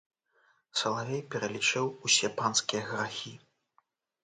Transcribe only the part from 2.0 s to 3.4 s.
усе панскія грахі.